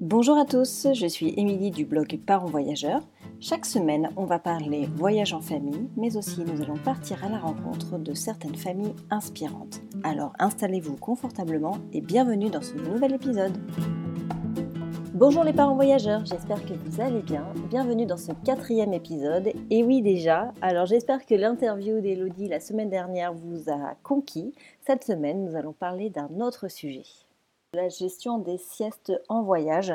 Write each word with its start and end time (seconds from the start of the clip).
Bonjour 0.00 0.38
à 0.38 0.46
tous, 0.46 0.86
je 0.94 1.06
suis 1.06 1.34
Émilie 1.36 1.70
du 1.70 1.84
blog 1.84 2.18
Parents 2.24 2.46
Voyageurs. 2.46 3.02
Chaque 3.38 3.66
semaine, 3.66 4.08
on 4.16 4.24
va 4.24 4.38
parler 4.38 4.88
voyage 4.96 5.34
en 5.34 5.42
famille, 5.42 5.90
mais 5.94 6.16
aussi 6.16 6.40
nous 6.40 6.62
allons 6.62 6.78
partir 6.78 7.22
à 7.22 7.28
la 7.28 7.36
rencontre 7.36 7.98
de 7.98 8.14
certaines 8.14 8.54
familles 8.54 8.94
inspirantes. 9.10 9.82
Alors 10.02 10.32
installez-vous 10.38 10.96
confortablement 10.96 11.76
et 11.92 12.00
bienvenue 12.00 12.48
dans 12.48 12.62
ce 12.62 12.76
nouvel 12.76 13.12
épisode. 13.12 13.52
Bonjour 15.12 15.44
les 15.44 15.52
parents 15.52 15.74
voyageurs, 15.74 16.24
j'espère 16.24 16.64
que 16.64 16.72
vous 16.72 17.02
allez 17.02 17.20
bien. 17.20 17.44
Bienvenue 17.68 18.06
dans 18.06 18.16
ce 18.16 18.32
quatrième 18.42 18.94
épisode. 18.94 19.52
Et 19.68 19.84
oui 19.84 20.00
déjà, 20.00 20.54
alors 20.62 20.86
j'espère 20.86 21.26
que 21.26 21.34
l'interview 21.34 22.00
d'Elodie 22.00 22.48
la 22.48 22.60
semaine 22.60 22.88
dernière 22.88 23.34
vous 23.34 23.70
a 23.70 23.96
conquis. 24.02 24.54
Cette 24.80 25.04
semaine, 25.04 25.44
nous 25.44 25.56
allons 25.56 25.74
parler 25.74 26.08
d'un 26.08 26.40
autre 26.40 26.68
sujet. 26.68 27.04
La 27.72 27.88
gestion 27.88 28.38
des 28.38 28.58
siestes 28.58 29.12
en 29.28 29.42
voyage. 29.42 29.92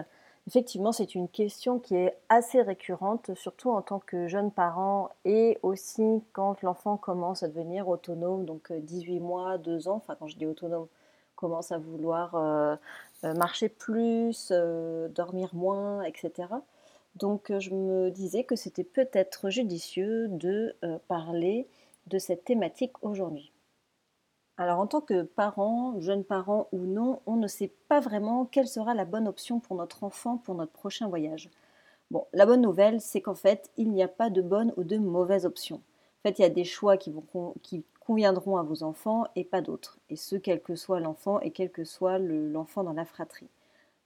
Effectivement, 0.47 0.93
c'est 0.93 1.13
une 1.13 1.27
question 1.27 1.77
qui 1.77 1.95
est 1.95 2.17
assez 2.29 2.61
récurrente, 2.61 3.35
surtout 3.35 3.69
en 3.69 3.81
tant 3.81 3.99
que 3.99 4.29
jeune 4.29 4.49
parent 4.49 5.09
et 5.25 5.59
aussi 5.61 6.23
quand 6.31 6.61
l'enfant 6.61 6.95
commence 6.95 7.43
à 7.43 7.49
devenir 7.49 7.89
autonome, 7.89 8.45
donc 8.45 8.71
18 8.71 9.19
mois, 9.19 9.57
2 9.57 9.89
ans, 9.89 9.95
enfin 9.95 10.15
quand 10.17 10.27
je 10.27 10.37
dis 10.37 10.45
autonome, 10.45 10.87
commence 11.35 11.73
à 11.73 11.77
vouloir 11.77 12.35
euh, 12.35 12.77
euh, 13.25 13.33
marcher 13.33 13.67
plus, 13.67 14.49
euh, 14.51 15.09
dormir 15.09 15.49
moins, 15.53 16.03
etc. 16.03 16.47
Donc 17.17 17.51
je 17.59 17.71
me 17.71 18.09
disais 18.09 18.45
que 18.45 18.55
c'était 18.55 18.85
peut-être 18.85 19.49
judicieux 19.49 20.29
de 20.29 20.77
parler 21.09 21.67
de 22.07 22.19
cette 22.19 22.45
thématique 22.45 22.93
aujourd'hui. 23.01 23.51
Alors 24.57 24.79
en 24.79 24.87
tant 24.87 25.01
que 25.01 25.23
parent, 25.23 25.99
jeune 25.99 26.23
parent 26.23 26.69
ou 26.71 26.79
non, 26.85 27.21
on 27.25 27.35
ne 27.35 27.47
sait 27.47 27.73
pas 27.89 27.99
vraiment 27.99 28.45
quelle 28.45 28.67
sera 28.67 28.93
la 28.93 29.03
bonne 29.03 29.27
option 29.27 29.59
pour 29.59 29.75
notre 29.75 30.03
enfant 30.03 30.37
pour 30.37 30.55
notre 30.55 30.71
prochain 30.71 31.09
voyage. 31.09 31.49
Bon, 32.09 32.25
la 32.33 32.45
bonne 32.45 32.61
nouvelle, 32.61 33.01
c'est 33.01 33.21
qu'en 33.21 33.35
fait, 33.35 33.69
il 33.77 33.91
n'y 33.91 34.03
a 34.03 34.07
pas 34.07 34.29
de 34.29 34.41
bonne 34.41 34.73
ou 34.77 34.83
de 34.83 34.97
mauvaise 34.97 35.45
option. 35.45 35.77
En 35.77 36.29
fait, 36.29 36.39
il 36.39 36.43
y 36.43 36.45
a 36.45 36.49
des 36.49 36.63
choix 36.63 36.97
qui, 36.97 37.13
conviendront 37.99 38.57
à 38.57 38.63
vos 38.63 38.83
enfants 38.83 39.25
et 39.35 39.43
pas 39.43 39.61
d'autres. 39.61 39.97
Et 40.09 40.15
ce, 40.15 40.35
quel 40.35 40.61
que 40.61 40.75
soit 40.75 40.99
l'enfant 40.99 41.39
et 41.39 41.49
quel 41.49 41.71
que 41.71 41.83
soit 41.83 42.19
l'enfant 42.19 42.83
dans 42.83 42.93
la 42.93 43.03
fratrie. 43.03 43.49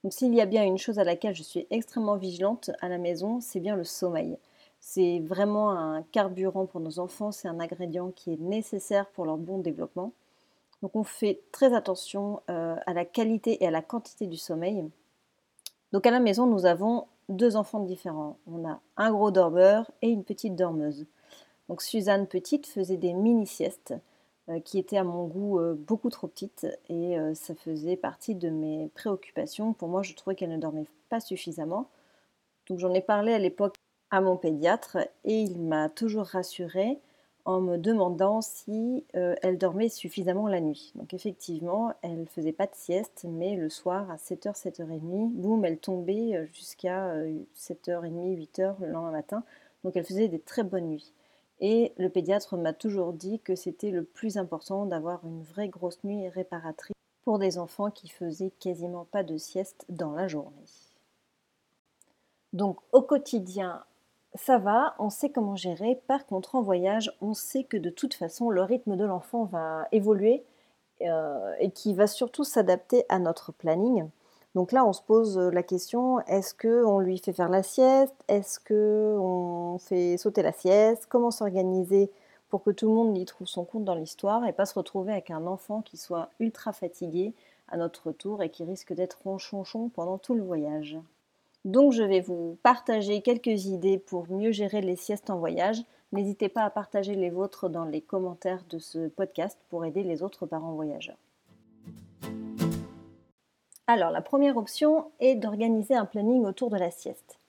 Donc 0.02 0.14
s'il 0.14 0.34
y 0.34 0.40
a 0.40 0.46
bien 0.46 0.64
une 0.64 0.78
chose 0.78 0.98
à 0.98 1.04
laquelle 1.04 1.34
je 1.34 1.42
suis 1.42 1.66
extrêmement 1.70 2.16
vigilante 2.16 2.70
à 2.80 2.88
la 2.88 2.96
maison, 2.96 3.40
c'est 3.40 3.60
bien 3.60 3.76
le 3.76 3.84
sommeil. 3.84 4.38
C'est 4.80 5.20
vraiment 5.20 5.72
un 5.72 6.02
carburant 6.02 6.64
pour 6.64 6.80
nos 6.80 6.98
enfants, 6.98 7.30
c'est 7.30 7.48
un 7.48 7.60
ingrédient 7.60 8.10
qui 8.10 8.32
est 8.32 8.40
nécessaire 8.40 9.06
pour 9.10 9.26
leur 9.26 9.36
bon 9.36 9.58
développement. 9.58 10.12
Donc 10.82 10.96
on 10.96 11.04
fait 11.04 11.42
très 11.52 11.74
attention 11.74 12.40
euh, 12.50 12.76
à 12.86 12.94
la 12.94 13.04
qualité 13.04 13.62
et 13.62 13.66
à 13.66 13.70
la 13.70 13.82
quantité 13.82 14.26
du 14.26 14.36
sommeil. 14.36 14.88
Donc 15.92 16.06
à 16.06 16.10
la 16.10 16.20
maison, 16.20 16.46
nous 16.46 16.66
avons 16.66 17.06
deux 17.28 17.56
enfants 17.56 17.80
différents. 17.80 18.38
On 18.46 18.66
a 18.68 18.80
un 18.96 19.10
gros 19.10 19.30
dormeur 19.30 19.90
et 20.02 20.08
une 20.08 20.24
petite 20.24 20.56
dormeuse. 20.56 21.06
Donc 21.68 21.82
Suzanne 21.82 22.26
petite 22.26 22.66
faisait 22.66 22.96
des 22.96 23.12
mini-siestes 23.12 23.94
euh, 24.48 24.60
qui 24.60 24.78
étaient 24.78 24.96
à 24.96 25.04
mon 25.04 25.26
goût 25.26 25.58
euh, 25.60 25.74
beaucoup 25.74 26.10
trop 26.10 26.28
petites 26.28 26.66
et 26.88 27.16
ça 27.34 27.54
faisait 27.54 27.96
partie 27.96 28.34
de 28.34 28.48
mes 28.48 28.88
préoccupations. 28.94 29.74
Pour 29.74 29.88
moi, 29.88 30.02
je 30.02 30.14
trouvais 30.14 30.34
qu'elle 30.34 30.50
ne 30.50 30.58
dormait 30.58 30.86
pas 31.08 31.20
suffisamment. 31.20 31.88
Donc 32.68 32.78
j'en 32.78 32.94
ai 32.94 33.00
parlé 33.00 33.32
à 33.32 33.38
l'époque 33.38 33.76
à 34.10 34.20
mon 34.20 34.36
pédiatre 34.36 34.98
et 35.24 35.40
il 35.40 35.60
m'a 35.60 35.88
toujours 35.88 36.24
rassurée 36.24 37.00
en 37.44 37.60
me 37.60 37.76
demandant 37.76 38.40
si 38.40 39.04
elle 39.12 39.58
dormait 39.58 39.88
suffisamment 39.88 40.48
la 40.48 40.60
nuit. 40.60 40.92
Donc 40.94 41.14
effectivement, 41.14 41.92
elle 42.02 42.20
ne 42.20 42.26
faisait 42.26 42.52
pas 42.52 42.66
de 42.66 42.74
sieste, 42.74 43.26
mais 43.28 43.56
le 43.56 43.68
soir 43.68 44.10
à 44.10 44.16
7h, 44.16 44.60
7h30, 44.60 45.30
boum, 45.30 45.64
elle 45.64 45.78
tombait 45.78 46.46
jusqu'à 46.52 47.14
7h30, 47.56 48.36
8h 48.36 48.74
le 48.80 48.88
lendemain 48.88 49.10
matin. 49.10 49.44
Donc 49.84 49.96
elle 49.96 50.04
faisait 50.04 50.28
des 50.28 50.40
très 50.40 50.62
bonnes 50.62 50.88
nuits. 50.88 51.12
Et 51.60 51.92
le 51.98 52.08
pédiatre 52.08 52.56
m'a 52.56 52.72
toujours 52.72 53.12
dit 53.12 53.38
que 53.40 53.54
c'était 53.54 53.90
le 53.90 54.04
plus 54.04 54.38
important 54.38 54.86
d'avoir 54.86 55.24
une 55.26 55.42
vraie 55.42 55.68
grosse 55.68 56.02
nuit 56.04 56.28
réparatrice 56.28 56.94
pour 57.24 57.38
des 57.38 57.58
enfants 57.58 57.90
qui 57.90 58.08
faisaient 58.08 58.52
quasiment 58.60 59.04
pas 59.04 59.22
de 59.22 59.36
sieste 59.36 59.84
dans 59.90 60.12
la 60.12 60.26
journée. 60.26 60.64
Donc 62.52 62.78
au 62.92 63.02
quotidien, 63.02 63.84
ça 64.34 64.58
va, 64.58 64.94
on 64.98 65.10
sait 65.10 65.30
comment 65.30 65.56
gérer. 65.56 66.00
Par 66.06 66.26
contre, 66.26 66.54
en 66.54 66.62
voyage, 66.62 67.12
on 67.20 67.34
sait 67.34 67.64
que 67.64 67.76
de 67.76 67.90
toute 67.90 68.14
façon, 68.14 68.50
le 68.50 68.62
rythme 68.62 68.96
de 68.96 69.04
l'enfant 69.04 69.44
va 69.44 69.88
évoluer 69.92 70.44
euh, 71.02 71.54
et 71.58 71.70
qui 71.70 71.94
va 71.94 72.06
surtout 72.06 72.44
s'adapter 72.44 73.04
à 73.08 73.18
notre 73.18 73.52
planning. 73.52 74.08
Donc 74.54 74.72
là, 74.72 74.84
on 74.84 74.92
se 74.92 75.02
pose 75.02 75.38
la 75.38 75.62
question 75.62 76.20
est-ce 76.26 76.54
qu'on 76.54 76.98
lui 76.98 77.18
fait 77.18 77.32
faire 77.32 77.48
la 77.48 77.62
sieste? 77.62 78.14
Est-ce 78.28 78.58
qu'on 78.60 79.78
fait 79.78 80.16
sauter 80.16 80.42
la 80.42 80.52
sieste? 80.52 81.06
Comment 81.08 81.30
s'organiser 81.30 82.10
pour 82.48 82.64
que 82.64 82.70
tout 82.70 82.88
le 82.88 82.94
monde 82.94 83.16
y 83.16 83.24
trouve 83.24 83.46
son 83.46 83.64
compte 83.64 83.84
dans 83.84 83.94
l'histoire 83.94 84.44
et 84.46 84.52
pas 84.52 84.66
se 84.66 84.74
retrouver 84.74 85.12
avec 85.12 85.30
un 85.30 85.46
enfant 85.46 85.82
qui 85.82 85.96
soit 85.96 86.30
ultra 86.40 86.72
fatigué 86.72 87.32
à 87.68 87.76
notre 87.76 88.08
retour 88.08 88.42
et 88.42 88.50
qui 88.50 88.64
risque 88.64 88.92
d'être 88.92 89.22
ronchonchon 89.22 89.88
pendant 89.88 90.18
tout 90.18 90.34
le 90.34 90.42
voyage? 90.42 90.98
Donc 91.64 91.92
je 91.92 92.02
vais 92.02 92.20
vous 92.20 92.56
partager 92.62 93.20
quelques 93.20 93.66
idées 93.66 93.98
pour 93.98 94.30
mieux 94.30 94.52
gérer 94.52 94.80
les 94.80 94.96
siestes 94.96 95.30
en 95.30 95.38
voyage. 95.38 95.82
N'hésitez 96.12 96.48
pas 96.48 96.62
à 96.62 96.70
partager 96.70 97.14
les 97.14 97.30
vôtres 97.30 97.68
dans 97.68 97.84
les 97.84 98.00
commentaires 98.00 98.64
de 98.70 98.78
ce 98.78 99.08
podcast 99.08 99.58
pour 99.68 99.84
aider 99.84 100.02
les 100.02 100.22
autres 100.22 100.46
parents 100.46 100.72
voyageurs. 100.72 101.18
Alors, 103.86 104.10
la 104.10 104.22
première 104.22 104.56
option 104.56 105.10
est 105.18 105.34
d'organiser 105.34 105.94
un 105.94 106.04
planning 106.04 106.44
autour 106.44 106.70
de 106.70 106.76
la 106.76 106.90
sieste. 106.90 107.40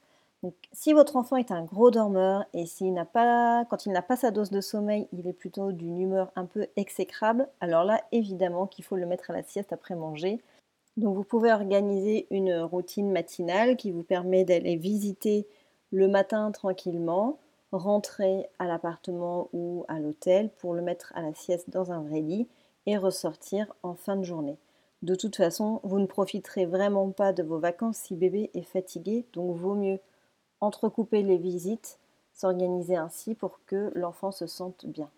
Donc, 0.41 0.55
si 0.71 0.91
votre 0.91 1.15
enfant 1.15 1.35
est 1.35 1.51
un 1.51 1.63
gros 1.63 1.91
dormeur 1.91 2.45
et 2.53 2.65
s'il 2.65 2.93
n'a 2.93 3.05
pas, 3.05 3.63
quand 3.69 3.85
il 3.85 3.91
n'a 3.91 4.01
pas 4.01 4.15
sa 4.15 4.31
dose 4.31 4.49
de 4.49 4.59
sommeil, 4.59 5.07
il 5.13 5.27
est 5.27 5.33
plutôt 5.33 5.71
d'une 5.71 5.99
humeur 5.99 6.31
un 6.35 6.45
peu 6.45 6.65
exécrable, 6.77 7.47
alors 7.59 7.83
là, 7.83 8.01
évidemment 8.11 8.65
qu'il 8.65 8.83
faut 8.83 8.95
le 8.95 9.05
mettre 9.05 9.29
à 9.29 9.33
la 9.33 9.43
sieste 9.43 9.71
après 9.71 9.93
manger. 9.93 10.41
Donc, 11.01 11.15
vous 11.15 11.23
pouvez 11.23 11.51
organiser 11.51 12.27
une 12.29 12.59
routine 12.59 13.11
matinale 13.11 13.75
qui 13.75 13.89
vous 13.89 14.03
permet 14.03 14.43
d'aller 14.43 14.75
visiter 14.75 15.47
le 15.91 16.07
matin 16.07 16.51
tranquillement, 16.51 17.39
rentrer 17.71 18.47
à 18.59 18.67
l'appartement 18.67 19.49
ou 19.51 19.83
à 19.87 19.97
l'hôtel 19.97 20.51
pour 20.59 20.75
le 20.75 20.83
mettre 20.83 21.11
à 21.15 21.23
la 21.23 21.33
sieste 21.33 21.71
dans 21.71 21.91
un 21.91 22.01
vrai 22.01 22.21
lit 22.21 22.47
et 22.85 22.97
ressortir 22.97 23.73
en 23.81 23.95
fin 23.95 24.15
de 24.15 24.23
journée. 24.23 24.59
De 25.01 25.15
toute 25.15 25.37
façon, 25.37 25.79
vous 25.81 25.97
ne 25.97 26.05
profiterez 26.05 26.67
vraiment 26.67 27.09
pas 27.09 27.33
de 27.33 27.41
vos 27.41 27.57
vacances 27.57 27.97
si 27.97 28.15
bébé 28.15 28.51
est 28.53 28.61
fatigué, 28.61 29.25
donc 29.33 29.55
vaut 29.55 29.73
mieux 29.73 29.97
entrecouper 30.59 31.23
les 31.23 31.37
visites, 31.37 31.97
s'organiser 32.31 32.95
ainsi 32.95 33.33
pour 33.33 33.59
que 33.65 33.91
l'enfant 33.95 34.31
se 34.31 34.45
sente 34.45 34.85
bien. 34.85 35.09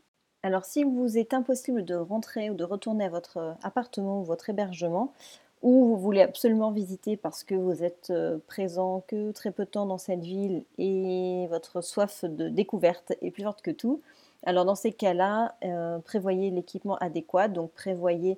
Alors 0.43 0.63
si 0.65 0.83
vous 0.85 1.17
est 1.17 1.33
impossible 1.33 1.85
de 1.85 1.95
rentrer 1.95 2.49
ou 2.49 2.53
de 2.53 2.63
retourner 2.63 3.05
à 3.05 3.09
votre 3.09 3.55
appartement 3.63 4.21
ou 4.21 4.23
votre 4.23 4.49
hébergement, 4.49 5.13
ou 5.63 5.85
vous 5.85 5.97
voulez 5.97 6.21
absolument 6.21 6.71
visiter 6.71 7.15
parce 7.17 7.43
que 7.43 7.55
vous 7.55 7.83
êtes 7.83 8.09
euh, 8.09 8.37
présent 8.47 9.01
que 9.07 9.31
très 9.31 9.51
peu 9.51 9.63
de 9.63 9.69
temps 9.69 9.85
dans 9.85 9.97
cette 9.97 10.23
ville 10.23 10.65
et 10.77 11.47
votre 11.49 11.81
soif 11.81 12.25
de 12.25 12.49
découverte 12.49 13.13
est 13.21 13.31
plus 13.31 13.43
forte 13.43 13.61
que 13.61 13.71
tout, 13.71 14.01
alors 14.45 14.65
dans 14.65 14.75
ces 14.75 14.91
cas-là, 14.91 15.55
euh, 15.63 15.99
prévoyez 15.99 16.51
l'équipement 16.51 16.97
adéquat, 16.97 17.47
donc 17.47 17.71
prévoyez 17.71 18.37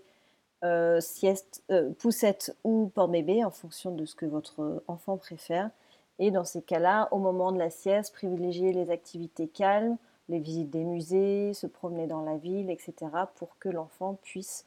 euh, 0.63 1.01
sieste, 1.01 1.63
poussette 1.97 2.55
ou 2.63 2.91
porte-bébé 2.93 3.43
en 3.43 3.51
fonction 3.51 3.91
de 3.91 4.05
ce 4.05 4.15
que 4.15 4.27
votre 4.27 4.83
enfant 4.87 5.17
préfère. 5.17 5.71
Et 6.19 6.31
dans 6.31 6.45
ces 6.45 6.61
cas-là, 6.61 7.09
au 7.11 7.17
moment 7.17 7.51
de 7.51 7.57
la 7.57 7.71
sieste, 7.71 8.13
privilégiez 8.13 8.71
les 8.71 8.91
activités 8.91 9.47
calmes, 9.47 9.97
les 10.29 10.39
visites 10.39 10.69
des 10.69 10.83
musées, 10.83 11.53
se 11.53 11.67
promener 11.67 12.07
dans 12.07 12.21
la 12.21 12.37
ville, 12.37 12.69
etc. 12.69 12.93
pour 13.35 13.57
que 13.59 13.69
l'enfant 13.69 14.17
puisse 14.21 14.65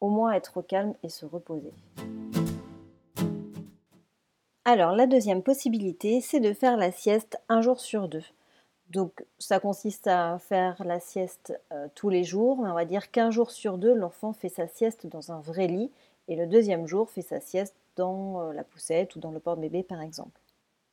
au 0.00 0.08
moins 0.08 0.32
être 0.32 0.62
calme 0.62 0.94
et 1.02 1.08
se 1.08 1.26
reposer. 1.26 1.72
Alors 4.64 4.92
la 4.92 5.06
deuxième 5.06 5.42
possibilité, 5.42 6.20
c'est 6.20 6.40
de 6.40 6.52
faire 6.52 6.76
la 6.76 6.92
sieste 6.92 7.38
un 7.48 7.60
jour 7.60 7.80
sur 7.80 8.08
deux. 8.08 8.24
Donc 8.90 9.24
ça 9.38 9.60
consiste 9.60 10.06
à 10.06 10.38
faire 10.38 10.82
la 10.84 11.00
sieste 11.00 11.58
euh, 11.72 11.88
tous 11.94 12.08
les 12.10 12.24
jours, 12.24 12.58
on 12.58 12.74
va 12.74 12.84
dire 12.84 13.10
qu'un 13.10 13.30
jour 13.30 13.50
sur 13.50 13.78
deux, 13.78 13.94
l'enfant 13.94 14.32
fait 14.32 14.48
sa 14.48 14.66
sieste 14.66 15.06
dans 15.06 15.32
un 15.32 15.40
vrai 15.40 15.68
lit 15.68 15.90
et 16.28 16.36
le 16.36 16.46
deuxième 16.46 16.86
jour 16.86 17.08
fait 17.08 17.22
sa 17.22 17.40
sieste 17.40 17.76
dans 17.96 18.40
euh, 18.40 18.52
la 18.52 18.64
poussette 18.64 19.14
ou 19.16 19.20
dans 19.20 19.30
le 19.30 19.40
porte-bébé 19.40 19.82
par 19.82 20.02
exemple. 20.02 20.40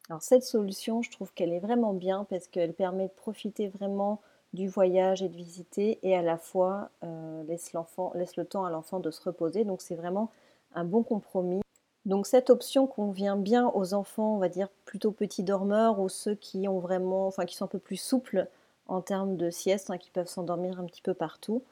Alors 0.09 0.21
cette 0.21 0.43
solution, 0.43 1.01
je 1.01 1.11
trouve 1.11 1.33
qu'elle 1.33 1.51
est 1.51 1.59
vraiment 1.59 1.93
bien 1.93 2.25
parce 2.29 2.47
qu'elle 2.47 2.73
permet 2.73 3.07
de 3.07 3.13
profiter 3.13 3.67
vraiment 3.67 4.21
du 4.57 4.67
voyage 4.67 5.21
et 5.21 5.29
de 5.29 5.35
visiter 5.35 5.99
et 6.03 6.15
à 6.15 6.21
la 6.21 6.37
fois 6.37 6.89
euh, 7.03 7.43
laisse, 7.43 7.71
laisse 8.15 8.35
le 8.35 8.45
temps 8.45 8.65
à 8.65 8.71
l'enfant 8.71 8.99
de 8.99 9.11
se 9.11 9.21
reposer. 9.21 9.63
Donc 9.63 9.81
c'est 9.81 9.95
vraiment 9.95 10.31
un 10.73 10.83
bon 10.83 11.03
compromis 11.03 11.61
donc 12.07 12.25
cette 12.25 12.49
option 12.49 12.87
convient 12.87 13.35
bien 13.35 13.69
aux 13.75 13.93
enfants, 13.93 14.35
on 14.35 14.37
va 14.37 14.47
dire 14.47 14.69
plutôt 14.85 15.11
petits 15.11 15.43
dormeurs 15.43 15.99
ou 15.99 16.07
ceux 16.07 16.35
qui 16.35 16.69
ont 16.69 16.79
vraiment, 16.79 17.27
enfin 17.27 17.43
qui 17.45 17.57
sont 17.57 17.65
un 17.65 17.67
peu 17.67 17.79
plus 17.79 17.97
souples 17.97 18.47
en 18.87 19.01
termes 19.01 19.35
de 19.35 19.49
sieste, 19.49 19.89
hein, 19.89 19.97
qui 19.97 20.09
peuvent 20.09 20.29
s'endormir 20.29 20.79
un 20.79 20.85
petit 20.85 21.01
peu 21.01 21.13
partout. 21.13 21.63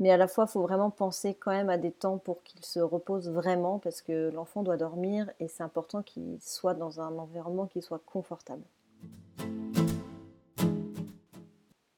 Mais 0.00 0.10
à 0.10 0.16
la 0.16 0.28
fois, 0.28 0.46
il 0.48 0.50
faut 0.50 0.62
vraiment 0.62 0.88
penser 0.88 1.34
quand 1.34 1.50
même 1.50 1.68
à 1.68 1.76
des 1.76 1.92
temps 1.92 2.16
pour 2.16 2.42
qu'il 2.42 2.64
se 2.64 2.80
repose 2.80 3.28
vraiment 3.28 3.78
parce 3.80 4.00
que 4.00 4.30
l'enfant 4.30 4.62
doit 4.62 4.78
dormir 4.78 5.30
et 5.40 5.48
c'est 5.48 5.62
important 5.62 6.02
qu'il 6.02 6.38
soit 6.40 6.72
dans 6.72 7.02
un 7.02 7.18
environnement 7.18 7.66
qui 7.66 7.82
soit 7.82 8.00
confortable. 8.06 8.62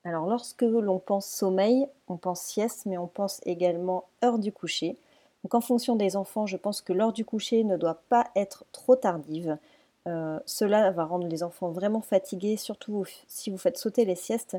Alors 0.04 0.26
lorsque 0.26 0.62
l'on 0.62 0.98
pense 0.98 1.26
sommeil, 1.26 1.86
on 2.08 2.16
pense 2.16 2.42
sieste, 2.42 2.86
mais 2.86 2.98
on 2.98 3.06
pense 3.06 3.40
également 3.44 4.04
heure 4.22 4.38
du 4.38 4.52
coucher. 4.52 4.96
Donc 5.42 5.54
en 5.54 5.60
fonction 5.60 5.96
des 5.96 6.16
enfants, 6.16 6.46
je 6.46 6.56
pense 6.56 6.80
que 6.80 6.92
l'heure 6.92 7.12
du 7.12 7.24
coucher 7.24 7.64
ne 7.64 7.76
doit 7.76 8.00
pas 8.08 8.26
être 8.36 8.64
trop 8.72 8.96
tardive. 8.96 9.56
Euh, 10.06 10.38
cela 10.44 10.90
va 10.90 11.04
rendre 11.04 11.26
les 11.26 11.42
enfants 11.42 11.70
vraiment 11.70 12.02
fatigués, 12.02 12.56
surtout 12.56 13.04
si 13.28 13.50
vous 13.50 13.56
faites 13.58 13.78
sauter 13.78 14.04
les 14.04 14.14
siestes. 14.14 14.56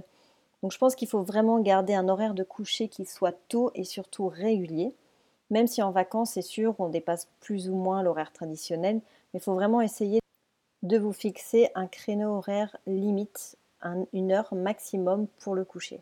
Donc 0.63 0.71
je 0.71 0.77
pense 0.79 0.95
qu'il 0.95 1.07
faut 1.07 1.21
vraiment 1.21 1.59
garder 1.59 1.93
un 1.93 2.09
horaire 2.09 2.33
de 2.33 2.43
coucher 2.43 2.87
qui 2.87 3.05
soit 3.05 3.37
tôt 3.49 3.71
et 3.75 3.83
surtout 3.83 4.27
régulier. 4.27 4.93
Même 5.51 5.67
si 5.67 5.83
en 5.83 5.91
vacances, 5.91 6.31
c'est 6.31 6.41
sûr, 6.41 6.75
on 6.79 6.89
dépasse 6.89 7.27
plus 7.39 7.69
ou 7.69 7.75
moins 7.75 8.01
l'horaire 8.01 8.31
traditionnel, 8.33 8.95
mais 9.33 9.39
il 9.39 9.43
faut 9.43 9.53
vraiment 9.53 9.81
essayer 9.81 10.19
de 10.83 10.97
vous 10.97 11.13
fixer 11.13 11.69
un 11.75 11.87
créneau 11.87 12.37
horaire 12.37 12.77
limite, 12.87 13.57
une 14.13 14.31
heure 14.31 14.53
maximum 14.53 15.27
pour 15.39 15.55
le 15.55 15.65
coucher. 15.65 16.01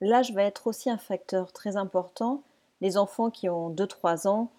L'âge 0.00 0.32
va 0.32 0.42
être 0.42 0.66
aussi 0.66 0.90
un 0.90 0.98
facteur 0.98 1.52
très 1.52 1.76
important. 1.76 2.42
Les 2.80 2.96
enfants 2.96 3.30
qui 3.30 3.48
ont 3.48 3.70
2-3 3.70 4.26
ans, 4.26 4.50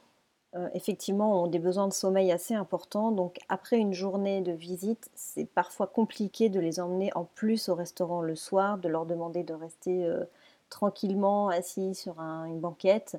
euh, 0.55 0.69
effectivement, 0.73 1.43
ont 1.43 1.47
des 1.47 1.59
besoins 1.59 1.87
de 1.87 1.93
sommeil 1.93 2.31
assez 2.31 2.53
importants. 2.53 3.11
Donc, 3.11 3.39
après 3.49 3.77
une 3.77 3.93
journée 3.93 4.41
de 4.41 4.53
visite, 4.53 5.09
c'est 5.15 5.45
parfois 5.45 5.87
compliqué 5.87 6.49
de 6.49 6.59
les 6.59 6.79
emmener 6.79 7.11
en 7.15 7.25
plus 7.25 7.69
au 7.69 7.75
restaurant 7.75 8.21
le 8.21 8.35
soir, 8.35 8.77
de 8.77 8.87
leur 8.87 9.05
demander 9.05 9.43
de 9.43 9.53
rester 9.53 10.05
euh, 10.05 10.23
tranquillement 10.69 11.49
assis 11.49 11.95
sur 11.95 12.19
une 12.19 12.59
banquette. 12.59 13.17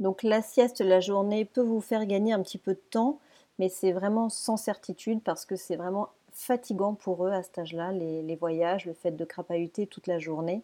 Donc, 0.00 0.22
la 0.22 0.42
sieste 0.42 0.80
la 0.80 1.00
journée 1.00 1.44
peut 1.44 1.62
vous 1.62 1.80
faire 1.80 2.06
gagner 2.06 2.32
un 2.32 2.42
petit 2.42 2.58
peu 2.58 2.74
de 2.74 2.82
temps, 2.90 3.20
mais 3.58 3.68
c'est 3.68 3.92
vraiment 3.92 4.28
sans 4.28 4.56
certitude 4.56 5.22
parce 5.22 5.44
que 5.44 5.56
c'est 5.56 5.76
vraiment 5.76 6.08
fatigant 6.38 6.94
pour 6.94 7.26
eux 7.26 7.32
à 7.32 7.42
cet 7.42 7.58
âge-là, 7.58 7.90
les, 7.92 8.22
les 8.22 8.36
voyages, 8.36 8.86
le 8.86 8.94
fait 8.94 9.10
de 9.10 9.24
crapahuter 9.24 9.88
toute 9.88 10.06
la 10.06 10.20
journée. 10.20 10.62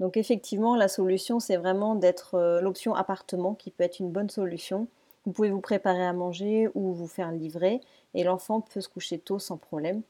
Donc 0.00 0.16
effectivement, 0.16 0.74
la 0.74 0.88
solution, 0.88 1.38
c'est 1.38 1.56
vraiment 1.56 1.94
d'être 1.94 2.34
euh, 2.34 2.60
l'option 2.60 2.94
appartement 2.94 3.54
qui 3.54 3.70
peut 3.70 3.84
être 3.84 4.00
une 4.00 4.10
bonne 4.10 4.28
solution. 4.28 4.88
Vous 5.24 5.32
pouvez 5.32 5.50
vous 5.50 5.60
préparer 5.60 6.04
à 6.04 6.12
manger 6.12 6.68
ou 6.74 6.92
vous 6.92 7.06
faire 7.06 7.30
livrer 7.30 7.80
et 8.14 8.24
l'enfant 8.24 8.60
peut 8.60 8.80
se 8.80 8.88
coucher 8.88 9.18
tôt 9.18 9.38
sans 9.38 9.56
problème. 9.56 10.02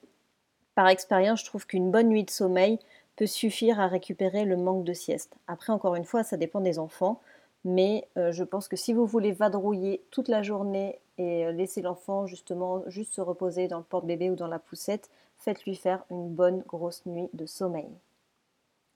Par 0.74 0.88
expérience, 0.88 1.40
je 1.40 1.46
trouve 1.46 1.66
qu'une 1.66 1.90
bonne 1.90 2.08
nuit 2.08 2.24
de 2.24 2.30
sommeil 2.30 2.78
peut 3.16 3.26
suffire 3.26 3.80
à 3.80 3.88
récupérer 3.88 4.44
le 4.44 4.56
manque 4.56 4.84
de 4.84 4.94
sieste. 4.94 5.36
Après, 5.48 5.72
encore 5.72 5.96
une 5.96 6.04
fois, 6.04 6.22
ça 6.22 6.36
dépend 6.38 6.60
des 6.60 6.78
enfants, 6.78 7.20
mais 7.64 8.08
euh, 8.16 8.32
je 8.32 8.44
pense 8.44 8.68
que 8.68 8.76
si 8.76 8.94
vous 8.94 9.04
voulez 9.04 9.32
vadrouiller 9.32 10.02
toute 10.10 10.28
la 10.28 10.42
journée 10.42 10.98
et 11.18 11.46
euh, 11.46 11.52
laisser 11.52 11.82
l'enfant 11.82 12.26
justement 12.26 12.82
juste 12.86 13.14
se 13.14 13.20
reposer 13.20 13.68
dans 13.68 13.78
le 13.78 13.84
porte-bébé 13.84 14.30
ou 14.30 14.36
dans 14.36 14.46
la 14.46 14.58
poussette, 14.58 15.10
faites-lui 15.38 15.74
faire 15.74 16.04
une 16.10 16.28
bonne 16.28 16.62
grosse 16.66 17.04
nuit 17.06 17.28
de 17.32 17.46
sommeil. 17.46 17.88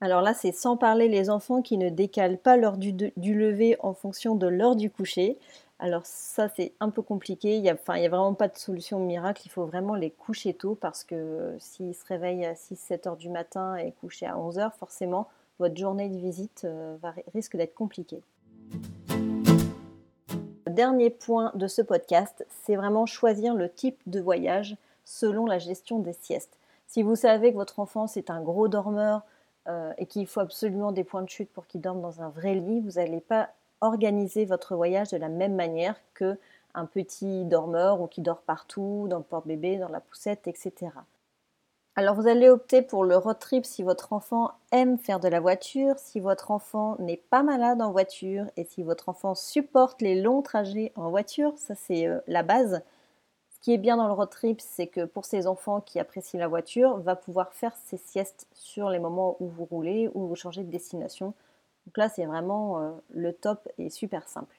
Alors 0.01 0.21
là, 0.21 0.33
c'est 0.33 0.51
sans 0.51 0.75
parler 0.75 1.07
les 1.07 1.29
enfants 1.29 1.61
qui 1.61 1.77
ne 1.77 1.89
décalent 1.89 2.37
pas 2.37 2.57
l'heure 2.57 2.75
du, 2.75 2.91
lever 3.15 3.77
en 3.79 3.93
fonction 3.93 4.35
de 4.35 4.47
l'heure 4.47 4.75
du 4.75 4.89
coucher. 4.89 5.37
Alors 5.79 6.05
ça, 6.05 6.49
c'est 6.49 6.73
un 6.81 6.89
peu 6.89 7.01
compliqué. 7.01 7.55
Il 7.55 7.61
n'y 7.61 7.69
a, 7.69 7.75
vraiment 7.75 8.33
pas 8.33 8.49
de 8.49 8.57
solution 8.57 8.99
miracle. 8.99 9.43
Il 9.45 9.49
faut 9.49 9.65
vraiment 9.65 9.95
les 9.95 10.11
coucher 10.11 10.53
tôt 10.53 10.75
parce 10.75 11.05
que 11.05 11.55
s'ils 11.57 11.95
se 11.95 12.05
réveillent 12.05 12.45
à 12.45 12.53
6-7 12.53 13.07
heures 13.07 13.15
du 13.15 13.29
matin 13.29 13.77
et 13.77 13.93
couchés 13.93 14.25
à 14.25 14.37
11 14.37 14.59
heures, 14.59 14.73
forcément, 14.75 15.29
votre 15.59 15.77
journée 15.77 16.09
de 16.09 16.17
visite 16.17 16.63
euh, 16.65 16.97
risque 17.33 17.55
d'être 17.55 17.73
compliquée. 17.73 18.21
Dernier 20.73 21.11
point 21.11 21.51
de 21.53 21.67
ce 21.67 21.83
podcast, 21.83 22.47
c'est 22.63 22.75
vraiment 22.75 23.05
choisir 23.05 23.53
le 23.53 23.69
type 23.69 24.01
de 24.07 24.19
voyage 24.19 24.75
selon 25.05 25.45
la 25.45 25.59
gestion 25.59 25.99
des 25.99 26.13
siestes. 26.13 26.57
Si 26.87 27.03
vous 27.03 27.15
savez 27.15 27.51
que 27.51 27.57
votre 27.57 27.79
enfant 27.79 28.07
c'est 28.07 28.31
un 28.31 28.41
gros 28.41 28.67
dormeur 28.67 29.21
euh, 29.67 29.93
et 29.99 30.07
qu'il 30.07 30.25
faut 30.25 30.39
absolument 30.39 30.91
des 30.91 31.03
points 31.03 31.21
de 31.21 31.29
chute 31.29 31.51
pour 31.51 31.67
qu'il 31.67 31.79
dorme 31.79 32.01
dans 32.01 32.23
un 32.23 32.29
vrai 32.29 32.55
lit, 32.55 32.81
vous 32.81 32.93
n'allez 32.93 33.21
pas 33.21 33.49
organiser 33.81 34.45
votre 34.45 34.75
voyage 34.75 35.11
de 35.11 35.17
la 35.17 35.29
même 35.29 35.53
manière 35.53 35.95
que 36.15 36.39
un 36.73 36.87
petit 36.87 37.45
dormeur 37.45 38.01
ou 38.01 38.07
qui 38.07 38.21
dort 38.21 38.41
partout, 38.41 39.05
dans 39.07 39.19
le 39.19 39.23
porte-bébé, 39.23 39.77
dans 39.77 39.89
la 39.89 39.99
poussette, 39.99 40.47
etc. 40.47 40.89
Alors 41.95 42.15
vous 42.15 42.27
allez 42.27 42.49
opter 42.49 42.81
pour 42.81 43.03
le 43.05 43.15
road 43.15 43.37
trip 43.39 43.65
si 43.65 43.83
votre 43.83 44.13
enfant 44.13 44.51
aime 44.71 44.97
faire 44.97 45.19
de 45.19 45.27
la 45.27 45.39
voiture, 45.39 45.99
si 45.99 46.19
votre 46.19 46.49
enfant 46.49 46.95
n'est 46.99 47.21
pas 47.29 47.43
malade 47.43 47.81
en 47.81 47.91
voiture 47.91 48.45
et 48.57 48.63
si 48.63 48.81
votre 48.81 49.09
enfant 49.09 49.35
supporte 49.35 50.01
les 50.01 50.19
longs 50.19 50.41
trajets 50.41 50.91
en 50.95 51.09
voiture, 51.11 51.53
ça 51.57 51.75
c'est 51.75 52.07
euh, 52.07 52.19
la 52.27 52.41
base. 52.41 52.81
Ce 53.51 53.59
qui 53.59 53.73
est 53.73 53.77
bien 53.77 53.97
dans 53.97 54.07
le 54.07 54.13
road 54.13 54.29
trip, 54.29 54.59
c'est 54.59 54.87
que 54.87 55.05
pour 55.05 55.25
ces 55.25 55.45
enfants 55.45 55.81
qui 55.81 55.99
apprécient 55.99 56.39
la 56.39 56.47
voiture, 56.47 56.97
va 56.97 57.15
pouvoir 57.15 57.53
faire 57.53 57.75
ses 57.85 57.97
siestes 57.97 58.47
sur 58.53 58.89
les 58.89 58.99
moments 58.99 59.37
où 59.39 59.47
vous 59.47 59.65
roulez 59.65 60.09
ou 60.15 60.27
vous 60.27 60.35
changez 60.35 60.63
de 60.63 60.71
destination 60.71 61.33
donc 61.85 61.97
là, 61.97 62.09
c'est 62.09 62.25
vraiment 62.25 62.79
euh, 62.81 62.91
le 63.13 63.33
top 63.33 63.67
et 63.77 63.89
super 63.89 64.27
simple. 64.27 64.55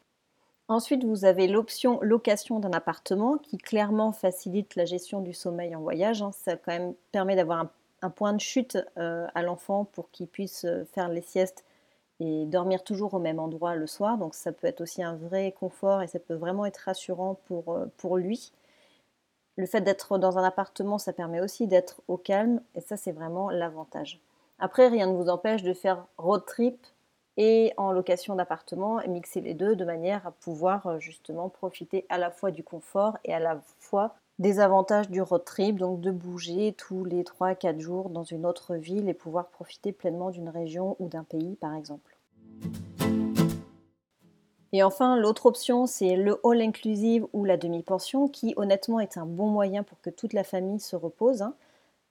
Ensuite, 0.68 1.04
vous 1.04 1.26
avez 1.26 1.46
l'option 1.46 1.98
location 2.00 2.58
d'un 2.58 2.72
appartement 2.72 3.36
qui 3.36 3.58
clairement 3.58 4.12
facilite 4.12 4.76
la 4.76 4.86
gestion 4.86 5.20
du 5.20 5.34
sommeil 5.34 5.76
en 5.76 5.80
voyage. 5.80 6.22
Hein. 6.22 6.30
Ça 6.32 6.56
quand 6.56 6.72
même 6.72 6.94
permet 7.12 7.36
d'avoir 7.36 7.66
un, 8.00 8.10
point 8.10 8.32
de 8.32 8.40
chute 8.40 8.78
euh, 8.98 9.26
à 9.34 9.42
l'enfant 9.42 9.84
pour 9.84 10.10
qu'il 10.10 10.26
puisse 10.26 10.64
euh, 10.64 10.84
faire 10.84 11.08
les 11.08 11.22
siestes 11.22 11.64
et 12.20 12.44
dormir 12.46 12.84
toujours 12.84 13.14
au 13.14 13.18
même 13.18 13.38
endroit 13.38 13.74
le 13.74 13.86
soir. 13.86 14.16
Donc 14.16 14.34
ça 14.34 14.52
peut 14.52 14.66
être 14.66 14.80
aussi 14.80 15.02
un 15.02 15.16
vrai 15.16 15.52
confort 15.52 16.02
et 16.02 16.06
ça 16.06 16.18
peut 16.18 16.34
vraiment 16.34 16.64
être 16.64 16.78
rassurant 16.78 17.34
pour, 17.46 17.78
pour 17.98 18.16
lui. 18.16 18.52
Le 19.56 19.66
fait 19.66 19.80
d'être 19.82 20.18
dans 20.18 20.38
un 20.38 20.44
appartement, 20.44 20.98
ça 20.98 21.12
permet 21.12 21.40
aussi 21.40 21.66
d'être 21.66 22.02
au 22.08 22.16
calme 22.16 22.60
et 22.74 22.80
ça 22.80 22.96
c'est 22.96 23.12
vraiment 23.12 23.50
l'avantage. 23.50 24.20
Après, 24.58 24.88
rien 24.88 25.06
ne 25.06 25.16
vous 25.16 25.28
empêche 25.28 25.62
de 25.62 25.74
faire 25.74 26.06
road 26.16 26.44
trip 26.46 26.86
et 27.36 27.72
en 27.76 27.92
location 27.92 28.34
d'appartement, 28.36 29.00
mixer 29.08 29.40
les 29.40 29.54
deux 29.54 29.76
de 29.76 29.84
manière 29.84 30.26
à 30.26 30.30
pouvoir 30.30 30.86
euh, 30.86 30.98
justement 30.98 31.48
profiter 31.48 32.06
à 32.08 32.18
la 32.18 32.30
fois 32.30 32.50
du 32.50 32.62
confort 32.62 33.18
et 33.24 33.34
à 33.34 33.40
la 33.40 33.60
fois 33.78 34.14
des 34.38 34.60
avantages 34.60 35.10
du 35.10 35.22
road 35.22 35.44
trip, 35.44 35.78
donc 35.78 36.00
de 36.00 36.10
bouger 36.10 36.74
tous 36.76 37.04
les 37.04 37.22
3-4 37.22 37.78
jours 37.78 38.10
dans 38.10 38.24
une 38.24 38.46
autre 38.46 38.74
ville 38.74 39.08
et 39.08 39.14
pouvoir 39.14 39.48
profiter 39.48 39.92
pleinement 39.92 40.30
d'une 40.30 40.48
région 40.48 40.96
ou 40.98 41.08
d'un 41.08 41.24
pays 41.24 41.56
par 41.56 41.74
exemple. 41.74 42.16
Et 44.72 44.82
enfin, 44.82 45.16
l'autre 45.16 45.46
option, 45.46 45.86
c'est 45.86 46.16
le 46.16 46.40
all 46.44 46.60
inclusive 46.60 47.28
ou 47.32 47.44
la 47.44 47.56
demi-pension, 47.56 48.26
qui 48.26 48.54
honnêtement 48.56 48.98
est 48.98 49.16
un 49.16 49.24
bon 49.24 49.46
moyen 49.46 49.84
pour 49.84 50.00
que 50.00 50.10
toute 50.10 50.32
la 50.32 50.42
famille 50.42 50.80
se 50.80 50.96
repose. 50.96 51.42
Hein. 51.42 51.54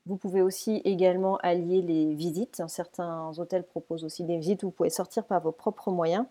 Vous 0.06 0.18
pouvez 0.18 0.42
aussi 0.42 0.82
également 0.84 1.38
allier 1.38 1.82
les 1.82 2.14
visites. 2.14 2.62
Certains 2.68 3.32
hôtels 3.38 3.64
proposent 3.64 4.04
aussi 4.04 4.24
des 4.24 4.38
visites 4.38 4.64
vous 4.64 4.72
pouvez 4.72 4.90
sortir 4.90 5.24
par 5.24 5.42
vos 5.42 5.52
propres 5.52 5.92
moyens. 5.92 6.26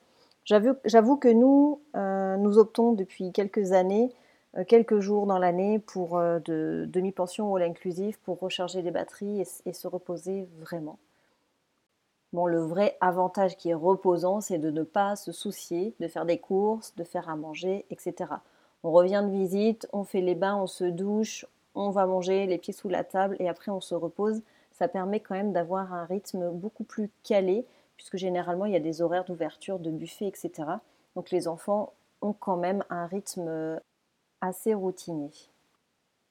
J'avoue 0.44 1.16
que 1.16 1.28
nous, 1.32 1.80
euh, 1.96 2.36
nous 2.36 2.58
optons 2.58 2.92
depuis 2.92 3.32
quelques 3.32 3.72
années, 3.72 4.12
euh, 4.58 4.64
quelques 4.64 4.98
jours 4.98 5.26
dans 5.26 5.38
l'année, 5.38 5.78
pour 5.78 6.18
euh, 6.18 6.40
de 6.40 6.84
demi-pension 6.88 7.52
ou 7.52 7.56
l'inclusif 7.56 8.18
pour 8.18 8.40
recharger 8.40 8.82
les 8.82 8.90
batteries 8.90 9.40
et, 9.40 9.46
et, 9.66 9.72
se 9.72 9.86
reposer 9.86 10.48
vraiment. 10.58 10.98
Bon, 12.32 12.46
le 12.46 12.58
vrai 12.58 12.96
avantage 13.00 13.56
qui 13.56 13.70
est 13.70 13.74
reposant, 13.74 14.40
c'est 14.40 14.58
de 14.58 14.70
ne 14.70 14.82
pas 14.82 15.16
se 15.16 15.32
soucier 15.32 15.94
de 16.00 16.08
faire 16.08 16.26
des 16.26 16.38
courses, 16.38 16.94
de 16.96 17.04
faire 17.04 17.28
à 17.28 17.36
manger, 17.36 17.86
etc. 17.90 18.32
On 18.82 18.90
revient 18.90 19.22
de 19.24 19.30
visite, 19.30 19.86
on 19.92 20.02
fait 20.02 20.22
les 20.22 20.34
bains, 20.34 20.56
on 20.56 20.66
se 20.66 20.84
douche, 20.84 21.46
on 21.74 21.90
va 21.90 22.06
manger 22.06 22.46
les 22.46 22.58
pieds 22.58 22.72
sous 22.72 22.88
la 22.88 23.04
table 23.04 23.36
et 23.38 23.48
après 23.48 23.70
on 23.70 23.80
se 23.80 23.94
repose. 23.94 24.42
Ça 24.72 24.88
permet 24.88 25.20
quand 25.20 25.34
même 25.34 25.52
d'avoir 25.52 25.92
un 25.92 26.04
rythme 26.04 26.50
beaucoup 26.50 26.84
plus 26.84 27.10
calé, 27.22 27.66
puisque 27.96 28.16
généralement 28.16 28.66
il 28.66 28.72
y 28.72 28.76
a 28.76 28.80
des 28.80 29.02
horaires 29.02 29.24
d'ouverture, 29.24 29.78
de 29.78 29.90
buffet, 29.90 30.26
etc. 30.26 30.50
Donc 31.14 31.30
les 31.30 31.48
enfants 31.48 31.92
ont 32.20 32.32
quand 32.32 32.56
même 32.56 32.84
un 32.90 33.06
rythme 33.06 33.80
assez 34.40 34.74
routinier. 34.74 35.30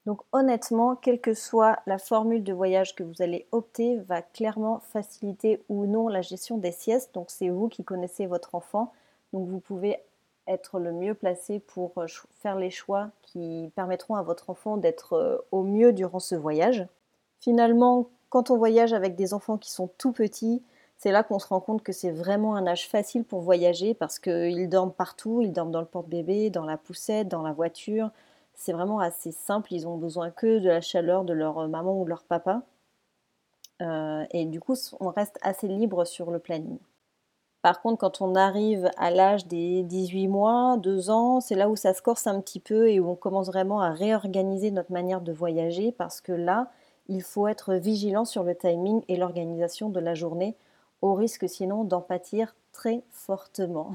Donc 0.06 0.22
honnêtement, 0.32 0.96
quelle 0.96 1.22
que 1.22 1.36
soit 1.36 1.80
la 1.86 2.00
formule 2.00 2.44
de 2.44 2.54
voyage 2.54 2.96
que 2.96 3.04
vous 3.04 3.22
allez 3.22 3.48
opter, 3.52 3.98
va 4.00 4.22
clairement 4.22 4.80
faciliter 4.80 5.62
ou 5.70 5.86
non 5.86 6.08
la 6.08 6.22
gestion 6.22 6.58
des 6.58 6.72
siestes. 6.72 7.14
Donc 7.14 7.30
c'est 7.30 7.50
vous 7.50 7.70
qui 7.70 7.84
connaissez 7.84 8.26
votre 8.26 8.56
enfant. 8.56 8.92
Donc 9.32 9.48
vous 9.48 9.60
pouvez 9.60 10.00
être 10.52 10.80
le 10.80 10.92
mieux 10.92 11.14
placé 11.14 11.60
pour 11.60 11.94
euh, 11.98 12.08
faire 12.40 12.56
les 12.56 12.70
choix 12.70 13.10
qui 13.22 13.72
permettront 13.76 14.16
à 14.16 14.24
votre 14.24 14.50
enfant 14.50 14.78
d'être 14.78 15.14
euh, 15.14 15.38
au 15.52 15.64
mieux 15.64 15.94
durant 15.94 16.20
ce 16.20 16.36
voyage. 16.36 16.88
Finalement, 17.40 18.10
quand 18.30 18.52
on 18.52 18.58
voyage 18.58 18.94
avec 18.94 19.16
des 19.16 19.34
enfants 19.34 19.58
qui 19.58 19.72
sont 19.72 19.90
tout 19.98 20.12
petits, 20.12 20.64
c'est 20.98 21.12
là 21.12 21.24
qu'on 21.24 21.40
se 21.40 21.48
rend 21.48 21.60
compte 21.60 21.84
que 21.84 21.92
c'est 21.92 22.12
vraiment 22.12 22.56
un 22.56 22.68
âge 22.68 22.88
facile 22.88 23.24
pour 23.24 23.42
voyager 23.42 23.94
parce 23.94 24.20
qu'ils 24.20 24.70
dorment 24.70 24.94
partout, 24.94 25.42
ils 25.42 25.52
dorment 25.52 25.72
dans 25.72 25.82
le 25.82 25.88
porte-bébé, 25.88 26.50
dans 26.52 26.66
la 26.66 26.78
poussette, 26.78 27.28
dans 27.28 27.42
la 27.42 27.54
voiture. 27.54 28.12
C'est 28.54 28.74
vraiment 28.74 29.00
assez 29.00 29.32
simple, 29.32 29.74
ils 29.74 29.88
ont 29.88 29.98
besoin 29.98 30.30
que 30.30 30.60
de 30.60 30.68
la 30.68 30.82
chaleur 30.82 31.24
de 31.24 31.34
leur 31.34 31.68
maman 31.68 32.00
ou 32.00 32.04
de 32.04 32.10
leur 32.10 32.24
papa. 32.24 32.62
Euh, 33.82 34.26
et 34.32 34.46
du 34.46 34.60
coup, 34.60 34.76
on 35.00 35.10
reste 35.10 35.40
assez 35.42 35.68
libre 35.68 36.06
sur 36.06 36.30
le 36.30 36.40
planning. 36.40 36.78
Par 37.62 37.82
contre, 37.82 38.00
quand 38.00 38.22
on 38.22 38.34
arrive 38.34 38.90
à 38.98 39.12
l'âge 39.12 39.46
des 39.46 39.84
18 39.84 40.28
mois, 40.28 40.78
2 40.78 41.12
ans, 41.12 41.42
c'est 41.42 41.56
là 41.56 41.70
où 41.70 41.76
ça 41.76 41.94
se 41.94 42.02
corse 42.02 42.26
un 42.26 42.42
petit 42.42 42.60
peu 42.60 42.90
et 42.90 43.00
où 43.00 43.08
on 43.10 43.16
commence 43.16 43.48
vraiment 43.48 43.82
à 43.82 43.92
réorganiser 43.92 44.72
notre 44.72 44.92
manière 44.92 45.22
de 45.22 45.32
voyager 45.32 45.92
parce 45.92 46.22
que 46.22 46.32
là, 46.32 46.72
il 47.08 47.22
faut 47.22 47.48
être 47.48 47.76
vigilant 47.76 48.26
sur 48.26 48.44
le 48.44 48.56
timing 48.56 49.04
et 49.08 49.18
l'organisation 49.18 49.90
de 49.90 50.00
la 50.00 50.16
journée, 50.16 50.56
au 51.02 51.14
risque 51.14 51.48
sinon 51.48 51.84
d'en 51.84 52.02
pâtir 52.02 52.56
très 52.72 53.04
fortement. 53.12 53.92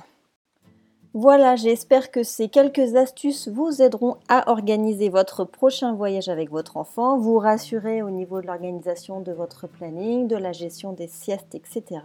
Voilà, 1.15 1.57
j'espère 1.57 2.11
que 2.11 2.23
ces 2.23 2.49
quelques 2.49 2.95
astuces 2.95 3.49
vous 3.49 3.81
aideront 3.81 4.19
à 4.29 4.51
organiser 4.51 5.09
votre 5.09 5.45
prochain 5.45 5.95
voyage 5.95 6.29
avec 6.29 6.51
votre 6.51 6.77
enfant, 6.77 7.17
vous 7.17 7.39
rassurer 7.39 8.03
au 8.03 8.11
niveau 8.11 8.43
de 8.43 8.47
l'organisation 8.47 9.21
de 9.21 9.33
votre 9.33 9.67
planning, 9.67 10.29
de 10.29 10.37
la 10.37 10.53
gestion 10.53 10.93
des 10.93 11.09
siestes, 11.09 11.55
etc. 11.55 12.01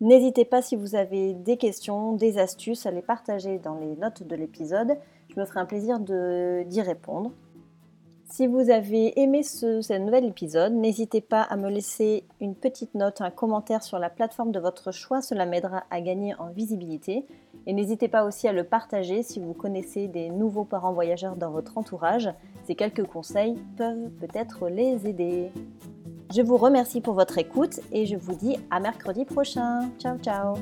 N'hésitez 0.00 0.44
pas 0.44 0.62
si 0.62 0.76
vous 0.76 0.94
avez 0.94 1.34
des 1.34 1.56
questions, 1.56 2.12
des 2.12 2.38
astuces 2.38 2.86
à 2.86 2.92
les 2.92 3.02
partager 3.02 3.58
dans 3.58 3.74
les 3.74 3.96
notes 3.96 4.22
de 4.22 4.36
l'épisode. 4.36 4.96
Je 5.28 5.40
me 5.40 5.44
ferai 5.44 5.58
un 5.58 5.66
plaisir 5.66 5.98
d'y 5.98 6.82
répondre. 6.82 7.32
Si 8.30 8.46
vous 8.46 8.70
avez 8.70 9.18
aimé 9.20 9.42
ce, 9.42 9.98
nouvel 9.98 10.26
épisode, 10.26 10.74
n'hésitez 10.74 11.22
pas 11.22 11.40
à 11.40 11.56
me 11.56 11.70
laisser 11.70 12.24
une 12.40 12.54
petite 12.54 12.94
note, 12.94 13.22
un 13.22 13.30
commentaire 13.30 13.82
sur 13.82 13.98
la 13.98 14.10
plateforme 14.10 14.52
de 14.52 14.60
votre 14.60 14.92
choix, 14.92 15.22
cela 15.22 15.46
m'aidera 15.46 15.84
à 15.90 16.02
gagner 16.02 16.34
en 16.38 16.50
visibilité. 16.50 17.24
Et 17.66 17.72
n'hésitez 17.72 18.06
pas 18.06 18.24
aussi 18.24 18.46
à 18.46 18.52
le 18.52 18.64
partager 18.64 19.22
si 19.22 19.40
vous 19.40 19.54
connaissez 19.54 20.08
des 20.08 20.28
nouveaux 20.28 20.64
parents 20.64 20.92
voyageurs 20.92 21.36
dans 21.36 21.50
votre 21.50 21.78
entourage. 21.78 22.28
Ces 22.66 22.74
quelques 22.74 23.06
conseils 23.06 23.56
peuvent 23.78 24.10
peut-être 24.20 24.68
les 24.68 25.06
aider. 25.06 25.50
Je 26.34 26.42
vous 26.42 26.56
remercie 26.56 27.00
pour 27.00 27.14
votre 27.14 27.38
écoute 27.38 27.80
et 27.90 28.06
je 28.06 28.16
vous 28.16 28.34
dis 28.34 28.56
à 28.70 28.80
mercredi 28.80 29.24
prochain. 29.24 29.90
Ciao 29.98 30.18
ciao 30.18 30.56